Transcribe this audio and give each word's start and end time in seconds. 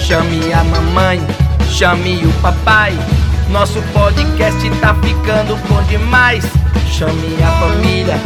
Chame 0.00 0.52
a 0.52 0.64
mamãe, 0.64 1.20
chame 1.68 2.24
o 2.24 2.32
papai. 2.40 2.92
Nosso 3.50 3.80
podcast 3.92 4.70
tá 4.80 4.94
ficando 4.94 5.56
bom 5.68 5.82
demais. 5.84 6.44
Chame 6.90 7.36
a 7.42 7.50
família, 7.60 8.18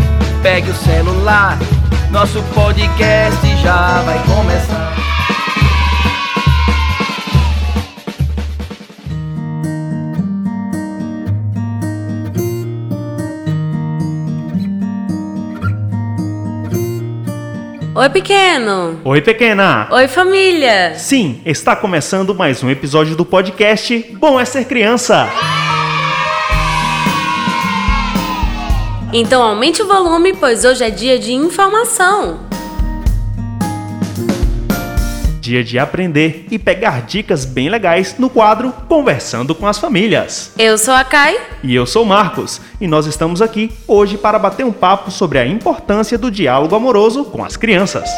pegue 0.42 0.71
o 0.71 0.74
celular. 0.74 1.58
Nosso 2.10 2.40
podcast 2.54 3.56
já 3.62 4.02
vai 4.02 4.18
começar. 4.24 5.13
Oi, 17.96 18.11
pequeno! 18.11 19.00
Oi, 19.04 19.22
pequena! 19.22 19.86
Oi, 19.92 20.08
família! 20.08 20.94
Sim, 20.96 21.40
está 21.46 21.76
começando 21.76 22.34
mais 22.34 22.61
um 22.61 22.68
episódio 22.68 23.14
do 23.14 23.25
podcast 23.25 24.16
Bom 24.18 24.40
é 24.40 24.44
Ser 24.44 24.64
Criança! 24.64 25.29
Então 29.12 29.40
aumente 29.40 29.80
o 29.80 29.86
volume, 29.86 30.35
pois 30.35 30.64
hoje 30.64 30.82
é 30.82 30.90
dia 30.90 31.21
de 31.21 31.35
informação. 31.35 32.41
Dia 35.44 35.62
de 35.62 35.78
aprender 35.78 36.47
e 36.50 36.58
pegar 36.58 37.03
dicas 37.03 37.44
bem 37.44 37.69
legais 37.69 38.16
no 38.19 38.30
quadro 38.30 38.72
Conversando 38.89 39.55
com 39.55 39.66
as 39.66 39.77
Famílias. 39.77 40.50
Eu 40.58 40.78
sou 40.78 40.94
a 40.94 41.05
Kai. 41.05 41.39
E 41.62 41.75
eu 41.75 41.84
sou 41.84 42.02
o 42.02 42.06
Marcos, 42.06 42.62
e 42.80 42.86
nós 42.86 43.05
estamos 43.05 43.42
aqui 43.42 43.70
hoje 43.86 44.16
para 44.16 44.38
bater 44.38 44.64
um 44.64 44.72
papo 44.72 45.11
sobre 45.11 45.38
a 45.38 45.47
importância 45.47 46.16
do 46.16 46.30
diálogo 46.30 46.75
amoroso 46.75 47.27
com 47.27 47.44
as 47.44 47.58
crianças. 47.58 48.08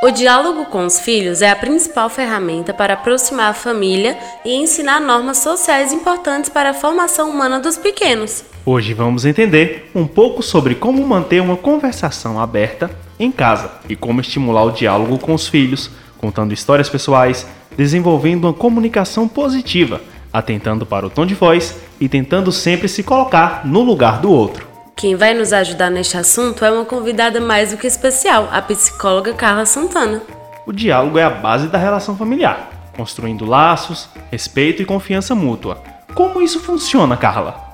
O 0.00 0.12
diálogo 0.12 0.66
com 0.66 0.86
os 0.86 1.00
filhos 1.00 1.42
é 1.42 1.50
a 1.50 1.56
principal 1.56 2.08
ferramenta 2.08 2.72
para 2.72 2.94
aproximar 2.94 3.50
a 3.50 3.54
família 3.54 4.16
e 4.44 4.54
ensinar 4.54 5.00
normas 5.00 5.38
sociais 5.38 5.92
importantes 5.92 6.48
para 6.48 6.70
a 6.70 6.74
formação 6.74 7.30
humana 7.30 7.58
dos 7.58 7.76
pequenos. 7.76 8.44
Hoje 8.64 8.94
vamos 8.94 9.24
entender 9.24 9.90
um 9.92 10.06
pouco 10.06 10.40
sobre 10.40 10.76
como 10.76 11.04
manter 11.04 11.42
uma 11.42 11.56
conversação 11.56 12.38
aberta 12.38 13.02
em 13.18 13.30
casa 13.30 13.70
e 13.88 13.96
como 13.96 14.20
estimular 14.20 14.64
o 14.64 14.72
diálogo 14.72 15.18
com 15.18 15.34
os 15.34 15.46
filhos, 15.48 15.90
contando 16.18 16.54
histórias 16.54 16.88
pessoais, 16.88 17.46
desenvolvendo 17.76 18.44
uma 18.44 18.52
comunicação 18.52 19.28
positiva, 19.28 20.00
atentando 20.32 20.84
para 20.84 21.06
o 21.06 21.10
tom 21.10 21.26
de 21.26 21.34
voz 21.34 21.78
e 22.00 22.08
tentando 22.08 22.50
sempre 22.50 22.88
se 22.88 23.02
colocar 23.02 23.66
no 23.66 23.82
lugar 23.82 24.20
do 24.20 24.30
outro. 24.30 24.66
Quem 24.96 25.16
vai 25.16 25.34
nos 25.34 25.52
ajudar 25.52 25.90
neste 25.90 26.16
assunto 26.16 26.64
é 26.64 26.70
uma 26.70 26.84
convidada 26.84 27.40
mais 27.40 27.72
do 27.72 27.76
que 27.76 27.86
especial, 27.86 28.48
a 28.52 28.62
psicóloga 28.62 29.34
Carla 29.34 29.66
Santana. 29.66 30.22
O 30.66 30.72
diálogo 30.72 31.18
é 31.18 31.24
a 31.24 31.30
base 31.30 31.66
da 31.68 31.76
relação 31.76 32.16
familiar, 32.16 32.70
construindo 32.96 33.44
laços, 33.44 34.08
respeito 34.30 34.80
e 34.80 34.84
confiança 34.84 35.34
mútua. 35.34 35.82
Como 36.14 36.40
isso 36.40 36.60
funciona, 36.60 37.16
Carla? 37.16 37.73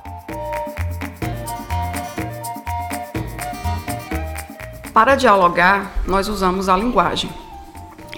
Para 4.93 5.15
dialogar, 5.15 6.03
nós 6.07 6.29
usamos 6.29 6.69
a 6.69 6.77
linguagem. 6.77 7.31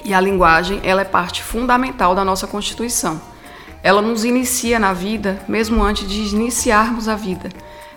E 0.05 0.15
a 0.15 0.20
linguagem, 0.20 0.81
ela 0.83 1.03
é 1.03 1.05
parte 1.05 1.42
fundamental 1.42 2.15
da 2.15 2.25
nossa 2.25 2.47
Constituição. 2.47 3.20
Ela 3.83 4.01
nos 4.01 4.25
inicia 4.25 4.78
na 4.78 4.93
vida, 4.93 5.43
mesmo 5.47 5.83
antes 5.83 6.09
de 6.09 6.34
iniciarmos 6.34 7.09
a 7.09 7.15
vida. 7.15 7.50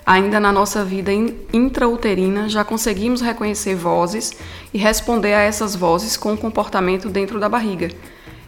Ainda 0.06 0.40
na 0.40 0.52
nossa 0.52 0.84
vida 0.84 1.12
intrauterina, 1.54 2.50
já 2.50 2.64
conseguimos 2.64 3.22
reconhecer 3.22 3.76
vozes 3.76 4.34
e 4.74 4.78
responder 4.78 5.34
a 5.34 5.42
essas 5.42 5.76
vozes 5.76 6.18
com 6.18 6.34
o 6.34 6.38
comportamento 6.38 7.10
dentro 7.10 7.40
da 7.40 7.48
barriga. 7.48 7.90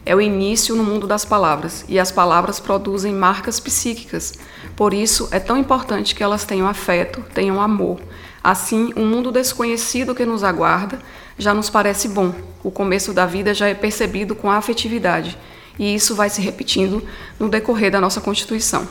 É 0.08 0.16
o 0.16 0.22
início 0.22 0.74
no 0.74 0.82
mundo 0.82 1.06
das 1.06 1.26
palavras, 1.26 1.84
e 1.86 1.98
as 1.98 2.10
palavras 2.10 2.58
produzem 2.58 3.12
marcas 3.12 3.60
psíquicas. 3.60 4.32
Por 4.74 4.94
isso, 4.94 5.28
é 5.30 5.38
tão 5.38 5.58
importante 5.58 6.14
que 6.14 6.22
elas 6.22 6.44
tenham 6.44 6.66
afeto, 6.66 7.22
tenham 7.34 7.60
amor, 7.60 8.00
Assim, 8.42 8.94
o 8.96 9.00
um 9.00 9.06
mundo 9.06 9.30
desconhecido 9.30 10.14
que 10.14 10.24
nos 10.24 10.42
aguarda 10.42 10.98
já 11.36 11.52
nos 11.52 11.68
parece 11.68 12.08
bom. 12.08 12.32
O 12.64 12.70
começo 12.70 13.12
da 13.12 13.26
vida 13.26 13.52
já 13.52 13.68
é 13.68 13.74
percebido 13.74 14.34
com 14.34 14.50
afetividade, 14.50 15.36
e 15.78 15.94
isso 15.94 16.14
vai 16.14 16.30
se 16.30 16.40
repetindo 16.40 17.06
no 17.38 17.50
decorrer 17.50 17.90
da 17.90 18.00
nossa 18.00 18.22
Constituição. 18.22 18.88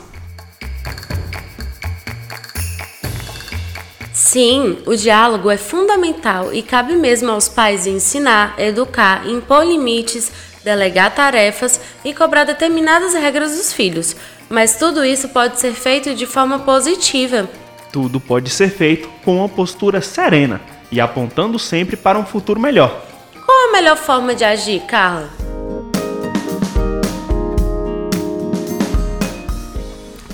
Sim, 4.12 4.78
o 4.86 4.94
diálogo 4.94 5.50
é 5.50 5.56
fundamental 5.56 6.52
e 6.52 6.62
cabe 6.62 6.94
mesmo 6.94 7.30
aos 7.30 7.48
pais 7.48 7.86
ensinar, 7.86 8.54
educar, 8.60 9.26
impor 9.26 9.64
limites, 9.64 10.30
delegar 10.68 11.14
tarefas 11.14 11.80
e 12.04 12.12
cobrar 12.12 12.44
determinadas 12.44 13.14
regras 13.14 13.56
dos 13.56 13.72
filhos. 13.72 14.14
Mas 14.50 14.76
tudo 14.76 15.04
isso 15.04 15.28
pode 15.30 15.58
ser 15.58 15.72
feito 15.72 16.14
de 16.14 16.26
forma 16.26 16.58
positiva, 16.58 17.48
tudo 17.90 18.20
pode 18.20 18.50
ser 18.50 18.70
feito 18.70 19.08
com 19.24 19.36
uma 19.36 19.48
postura 19.48 20.00
serena 20.00 20.60
e 20.92 21.00
apontando 21.00 21.58
sempre 21.58 21.96
para 21.96 22.18
um 22.18 22.24
futuro 22.24 22.60
melhor. 22.60 23.02
Qual 23.44 23.68
a 23.68 23.72
melhor 23.72 23.96
forma 23.96 24.34
de 24.34 24.44
agir, 24.44 24.80
Carla? 24.82 25.30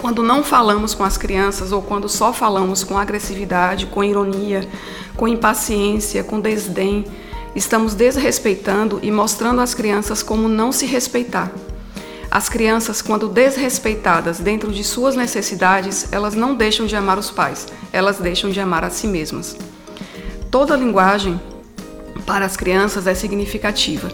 Quando 0.00 0.22
não 0.22 0.44
falamos 0.44 0.94
com 0.94 1.02
as 1.02 1.16
crianças 1.16 1.72
ou 1.72 1.80
quando 1.80 2.08
só 2.08 2.32
falamos 2.32 2.84
com 2.84 2.98
agressividade, 2.98 3.86
com 3.86 4.04
ironia, 4.04 4.68
com 5.16 5.26
impaciência, 5.26 6.22
com 6.22 6.40
desdém, 6.40 7.04
estamos 7.54 7.94
desrespeitando 7.94 8.98
e 9.02 9.10
mostrando 9.10 9.60
às 9.60 9.74
crianças 9.74 10.22
como 10.22 10.48
não 10.48 10.72
se 10.72 10.86
respeitar. 10.86 11.50
As 12.30 12.48
crianças, 12.48 13.00
quando 13.00 13.28
desrespeitadas 13.28 14.40
dentro 14.40 14.72
de 14.72 14.82
suas 14.82 15.14
necessidades, 15.14 16.08
elas 16.10 16.34
não 16.34 16.54
deixam 16.54 16.84
de 16.84 16.96
amar 16.96 17.16
os 17.16 17.30
pais, 17.30 17.68
elas 17.92 18.18
deixam 18.18 18.50
de 18.50 18.58
amar 18.58 18.82
a 18.82 18.90
si 18.90 19.06
mesmas. 19.06 19.56
Toda 20.50 20.76
linguagem 20.76 21.40
para 22.26 22.44
as 22.44 22.56
crianças 22.56 23.06
é 23.06 23.14
significativa. 23.14 24.10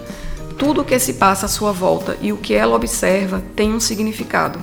Tudo 0.58 0.82
o 0.82 0.84
que 0.84 0.98
se 0.98 1.14
passa 1.14 1.46
à 1.46 1.48
sua 1.48 1.72
volta 1.72 2.18
e 2.20 2.32
o 2.32 2.36
que 2.36 2.52
ela 2.52 2.76
observa 2.76 3.42
tem 3.56 3.72
um 3.72 3.80
significado, 3.80 4.58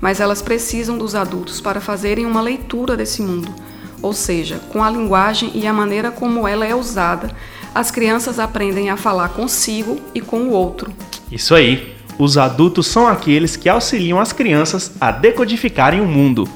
mas 0.00 0.20
elas 0.20 0.42
precisam 0.42 0.98
dos 0.98 1.14
adultos 1.14 1.62
para 1.62 1.80
fazerem 1.80 2.26
uma 2.26 2.42
leitura 2.42 2.94
desse 2.94 3.22
mundo. 3.22 3.54
Ou 4.02 4.12
seja, 4.12 4.60
com 4.70 4.84
a 4.84 4.90
linguagem 4.90 5.50
e 5.54 5.66
a 5.66 5.72
maneira 5.72 6.10
como 6.10 6.46
ela 6.46 6.66
é 6.66 6.74
usada, 6.74 7.34
as 7.74 7.90
crianças 7.90 8.38
aprendem 8.38 8.90
a 8.90 8.96
falar 8.96 9.30
consigo 9.30 10.00
e 10.14 10.20
com 10.20 10.42
o 10.42 10.50
outro. 10.50 10.92
Isso 11.30 11.54
aí. 11.54 11.96
Os 12.18 12.36
adultos 12.36 12.88
são 12.88 13.06
aqueles 13.06 13.54
que 13.54 13.68
auxiliam 13.68 14.18
as 14.18 14.32
crianças 14.32 14.92
a 15.00 15.12
decodificarem 15.12 16.00
o 16.00 16.06
mundo. 16.06 16.48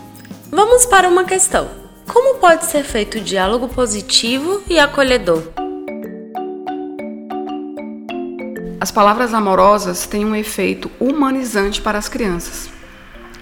Vamos 0.50 0.84
para 0.84 1.08
uma 1.08 1.24
questão. 1.24 1.68
Como 2.08 2.38
pode 2.38 2.64
ser 2.66 2.82
feito 2.82 3.18
o 3.18 3.20
diálogo 3.20 3.68
positivo 3.68 4.60
e 4.68 4.78
acolhedor? 4.78 5.42
As 8.80 8.90
palavras 8.90 9.32
amorosas 9.32 10.04
têm 10.04 10.24
um 10.24 10.34
efeito 10.34 10.90
humanizante 10.98 11.80
para 11.80 11.98
as 11.98 12.08
crianças. 12.08 12.68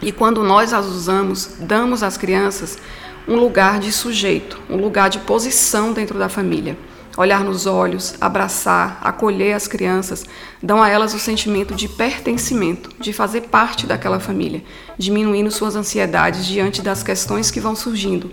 E 0.03 0.13
quando 0.13 0.45
nós 0.45 0.75
as 0.75 0.85
usamos, 0.85 1.57
damos 1.61 2.03
às 2.03 2.19
crianças 2.19 2.77
um 3.27 3.37
lugar 3.37 3.79
de 3.79 3.91
sujeito, 3.91 4.61
um 4.69 4.77
lugar 4.77 5.09
de 5.09 5.21
posição 5.21 5.95
dentro 5.95 6.19
da 6.19 6.29
família 6.29 6.77
olhar 7.17 7.45
nos 7.45 7.67
olhos, 7.67 8.15
abraçar, 8.21 8.99
acolher 9.03 9.55
as 9.55 9.67
crianças, 9.67 10.25
dão 10.63 10.83
a 10.83 10.89
elas 10.89 11.15
o 11.15 11.19
sentimento 11.19 11.75
de 11.75 11.89
pertencimento, 11.89 12.91
de 12.99 13.13
fazer 13.13 13.43
parte 13.43 13.87
daquela 13.87 14.21
família, 14.21 14.63
diminuindo 14.97 15.51
suas 15.51 15.77
ansiedades 15.77 16.47
diante 16.47 16.83
das 16.83 17.03
questões 17.03 17.51
que 17.51 17.61
vão 17.61 17.75
surgindo. 17.75 18.31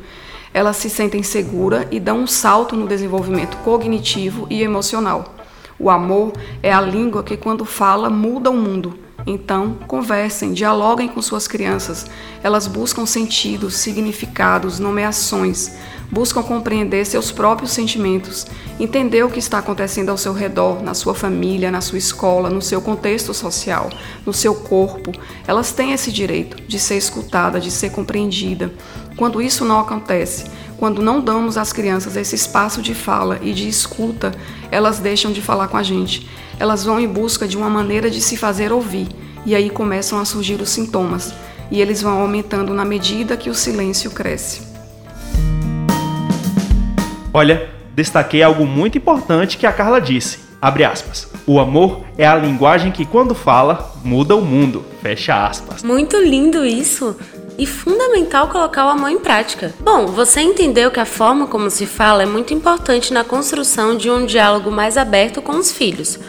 Elas 0.53 0.77
se 0.77 0.89
sentem 0.89 1.23
seguras 1.23 1.87
e 1.91 1.99
dão 1.99 2.19
um 2.19 2.27
salto 2.27 2.75
no 2.75 2.87
desenvolvimento 2.87 3.57
cognitivo 3.57 4.47
e 4.49 4.61
emocional. 4.61 5.35
O 5.79 5.89
amor 5.89 6.33
é 6.63 6.71
a 6.71 6.81
língua 6.81 7.23
que, 7.23 7.37
quando 7.37 7.65
fala, 7.65 8.09
muda 8.09 8.49
o 8.49 8.57
mundo. 8.57 9.06
Então, 9.29 9.75
conversem, 9.87 10.53
dialoguem 10.53 11.09
com 11.09 11.21
suas 11.21 11.49
crianças. 11.49 12.05
Elas 12.41 12.65
buscam 12.65 13.05
sentidos, 13.05 13.75
significados, 13.75 14.79
nomeações, 14.79 15.73
buscam 16.09 16.41
compreender 16.41 17.05
seus 17.05 17.29
próprios 17.29 17.71
sentimentos, 17.71 18.47
entender 18.79 19.23
o 19.23 19.29
que 19.29 19.39
está 19.39 19.57
acontecendo 19.57 20.07
ao 20.07 20.17
seu 20.17 20.31
redor, 20.31 20.81
na 20.81 20.93
sua 20.93 21.13
família, 21.13 21.69
na 21.69 21.81
sua 21.81 21.97
escola, 21.97 22.49
no 22.49 22.61
seu 22.61 22.81
contexto 22.81 23.33
social, 23.33 23.89
no 24.25 24.31
seu 24.31 24.55
corpo. 24.55 25.11
Elas 25.45 25.73
têm 25.73 25.91
esse 25.91 26.09
direito 26.09 26.55
de 26.65 26.79
ser 26.79 26.95
escutada, 26.95 27.59
de 27.59 27.69
ser 27.69 27.89
compreendida. 27.91 28.71
Quando 29.17 29.41
isso 29.41 29.65
não 29.65 29.79
acontece, 29.79 30.45
quando 30.77 31.01
não 31.01 31.19
damos 31.19 31.57
às 31.57 31.73
crianças 31.73 32.15
esse 32.15 32.35
espaço 32.35 32.81
de 32.81 32.93
fala 32.93 33.39
e 33.41 33.51
de 33.51 33.67
escuta, 33.67 34.31
elas 34.71 34.99
deixam 34.99 35.31
de 35.31 35.41
falar 35.41 35.67
com 35.67 35.77
a 35.77 35.83
gente. 35.83 36.29
Elas 36.59 36.85
vão 36.85 36.99
em 36.99 37.07
busca 37.07 37.47
de 37.47 37.57
uma 37.57 37.69
maneira 37.69 38.09
de 38.09 38.21
se 38.21 38.37
fazer 38.37 38.71
ouvir, 38.71 39.07
e 39.45 39.55
aí 39.55 39.69
começam 39.69 40.19
a 40.19 40.25
surgir 40.25 40.61
os 40.61 40.69
sintomas, 40.69 41.33
e 41.71 41.81
eles 41.81 42.01
vão 42.01 42.19
aumentando 42.21 42.73
na 42.73 42.85
medida 42.85 43.35
que 43.35 43.49
o 43.49 43.55
silêncio 43.55 44.11
cresce. 44.11 44.61
Olha, 47.33 47.69
destaquei 47.95 48.41
algo 48.41 48.65
muito 48.65 48.97
importante 48.97 49.57
que 49.57 49.65
a 49.65 49.71
Carla 49.71 49.99
disse. 49.99 50.39
Abre 50.59 50.83
aspas. 50.83 51.27
O 51.45 51.59
amor 51.59 52.03
é 52.17 52.25
a 52.25 52.35
linguagem 52.35 52.91
que, 52.91 53.05
quando 53.05 53.35
fala, 53.35 53.93
muda 54.03 54.35
o 54.35 54.41
mundo. 54.41 54.83
Fecha 55.03 55.45
aspas. 55.45 55.83
Muito 55.83 56.17
lindo 56.17 56.65
isso! 56.65 57.15
E 57.57 57.65
fundamental 57.65 58.49
colocar 58.49 58.85
o 58.85 58.89
amor 58.89 59.09
em 59.09 59.17
prática. 59.17 59.73
Bom, 59.79 60.05
você 60.05 60.41
entendeu 60.41 60.91
que 60.91 60.99
a 60.99 61.05
forma 61.05 61.47
como 61.47 61.71
se 61.71 61.87
fala 61.87 62.21
é 62.21 62.25
muito 62.25 62.53
importante 62.53 63.11
na 63.11 63.23
construção 63.23 63.97
de 63.97 64.11
um 64.11 64.25
diálogo 64.25 64.69
mais 64.69 64.95
aberto 64.95 65.41
com 65.41 65.53
os 65.53 65.71
filhos. 65.71 66.19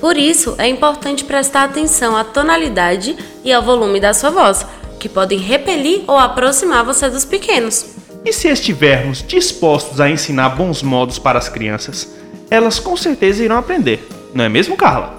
Por 0.00 0.16
isso, 0.16 0.54
é 0.56 0.66
importante 0.66 1.24
prestar 1.24 1.64
atenção 1.64 2.16
à 2.16 2.24
tonalidade 2.24 3.16
e 3.44 3.52
ao 3.52 3.62
volume 3.62 4.00
da 4.00 4.14
sua 4.14 4.30
voz, 4.30 4.64
que 4.98 5.08
podem 5.08 5.38
repelir 5.38 6.04
ou 6.06 6.16
aproximar 6.16 6.84
você 6.84 7.10
dos 7.10 7.24
pequenos. 7.24 7.96
E 8.24 8.32
se 8.32 8.48
estivermos 8.48 9.22
dispostos 9.26 10.00
a 10.00 10.08
ensinar 10.08 10.50
bons 10.50 10.82
modos 10.82 11.18
para 11.18 11.38
as 11.38 11.48
crianças, 11.48 12.16
elas 12.50 12.78
com 12.78 12.96
certeza 12.96 13.44
irão 13.44 13.58
aprender, 13.58 14.06
não 14.32 14.44
é 14.44 14.48
mesmo, 14.48 14.76
Carla? 14.76 15.17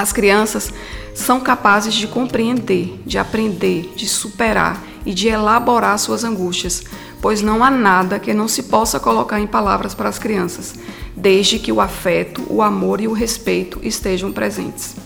As 0.00 0.14
crianças 0.14 0.72
são 1.14 1.40
capazes 1.40 1.92
de 1.92 2.06
compreender, 2.06 3.02
de 3.04 3.18
aprender, 3.18 3.92
de 3.94 4.08
superar 4.08 4.82
e 5.04 5.12
de 5.12 5.28
elaborar 5.28 5.98
suas 5.98 6.24
angústias, 6.24 6.82
pois 7.20 7.42
não 7.42 7.62
há 7.62 7.70
nada 7.70 8.18
que 8.18 8.32
não 8.32 8.48
se 8.48 8.62
possa 8.62 8.98
colocar 8.98 9.38
em 9.38 9.46
palavras 9.46 9.94
para 9.94 10.08
as 10.08 10.18
crianças, 10.18 10.74
desde 11.14 11.58
que 11.58 11.70
o 11.70 11.82
afeto, 11.82 12.42
o 12.48 12.62
amor 12.62 13.02
e 13.02 13.08
o 13.08 13.12
respeito 13.12 13.78
estejam 13.82 14.32
presentes. 14.32 14.96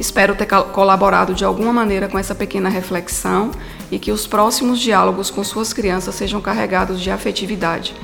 Espero 0.00 0.34
ter 0.34 0.46
colaborado 0.46 1.32
de 1.32 1.44
alguma 1.44 1.72
maneira 1.72 2.08
com 2.08 2.18
essa 2.18 2.34
pequena 2.34 2.68
reflexão 2.68 3.52
e 3.92 3.98
que 4.00 4.10
os 4.10 4.26
próximos 4.26 4.80
diálogos 4.80 5.30
com 5.30 5.44
suas 5.44 5.72
crianças 5.72 6.16
sejam 6.16 6.40
carregados 6.40 7.00
de 7.00 7.12
afetividade. 7.12 7.94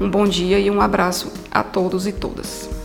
Um 0.00 0.08
bom 0.08 0.26
dia 0.26 0.60
e 0.60 0.70
um 0.70 0.80
abraço 0.80 1.32
a 1.50 1.64
todos 1.64 2.06
e 2.06 2.12
todas. 2.12 2.83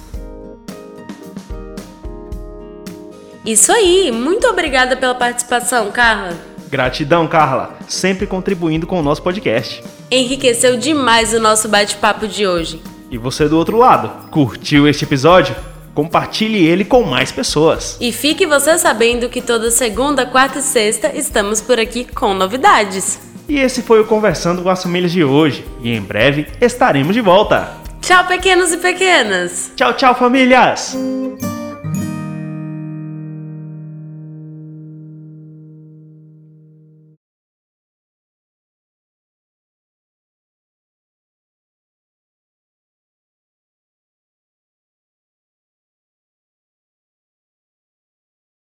Isso 3.46 3.72
aí! 3.72 4.12
Muito 4.12 4.48
obrigada 4.48 4.98
pela 4.98 5.16
participação, 5.16 5.92
Carla. 5.92 6.38
Gratidão, 6.70 7.28
Carla, 7.28 7.78
sempre 7.88 8.28
contribuindo 8.28 8.86
com 8.86 9.00
o 9.00 9.04
nosso 9.04 9.22
podcast. 9.24 9.84
Enriqueceu 10.12 10.78
demais 10.78 11.34
o 11.34 11.40
nosso 11.40 11.68
bate-papo 11.68 12.28
de 12.28 12.46
hoje. 12.46 12.82
E 13.10 13.18
você 13.18 13.48
do 13.48 13.58
outro 13.58 13.78
lado, 13.78 14.30
curtiu 14.30 14.88
este 14.88 15.04
episódio? 15.04 15.56
Compartilhe 15.96 16.66
ele 16.66 16.86
com 16.86 17.04
mais 17.04 17.32
pessoas. 17.32 17.98
E 18.00 18.12
fique 18.12 18.46
você 18.46 18.78
sabendo 18.78 19.28
que 19.30 19.42
toda 19.42 19.72
segunda, 19.72 20.26
quarta 20.26 20.60
e 20.60 20.62
sexta 20.62 21.12
estamos 21.16 21.60
por 21.60 21.80
aqui 21.80 22.06
com 22.06 22.34
novidades. 22.34 23.20
E 23.48 23.60
esse 23.60 23.82
foi 23.82 24.00
o 24.00 24.06
Conversando 24.06 24.62
com 24.62 24.70
as 24.70 24.84
Famílias 24.84 25.12
de 25.12 25.24
hoje. 25.24 25.66
E 25.82 25.92
em 25.92 26.02
breve 26.02 26.48
estaremos 26.62 27.16
de 27.16 27.22
volta. 27.22 27.74
Tchau, 28.00 28.26
pequenos 28.28 28.72
e 28.72 28.78
pequenas. 28.78 29.72
Tchau, 29.76 29.94
tchau, 29.94 30.16
famílias. 30.16 30.96